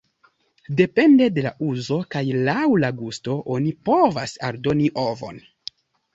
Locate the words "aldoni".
4.51-4.91